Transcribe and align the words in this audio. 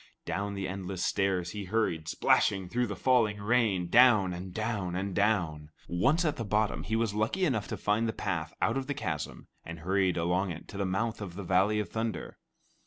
Down 0.25 0.55
the 0.55 0.67
endless 0.67 1.05
stairs 1.05 1.51
he 1.51 1.65
hurried, 1.65 2.07
splashing 2.07 2.67
through 2.69 2.87
the 2.87 2.95
falling 2.95 3.39
rain, 3.39 3.85
down, 3.87 4.33
and 4.33 4.51
down, 4.51 4.95
and 4.95 5.13
down. 5.13 5.69
Once 5.87 6.25
at 6.25 6.37
the 6.37 6.43
bottom, 6.43 6.81
he 6.81 6.95
was 6.95 7.13
lucky 7.13 7.45
enough 7.45 7.67
to 7.67 7.77
find 7.77 8.07
the 8.07 8.11
path 8.11 8.51
out 8.63 8.77
of 8.77 8.87
the 8.87 8.95
chasm, 8.95 9.47
and 9.63 9.81
hurried 9.81 10.17
along 10.17 10.49
it 10.49 10.67
to 10.69 10.77
the 10.77 10.87
mouth 10.87 11.21
of 11.21 11.35
the 11.35 11.43
Valley 11.43 11.79
of 11.79 11.89
Thunder. 11.89 12.39